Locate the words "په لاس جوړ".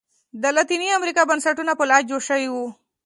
1.77-2.21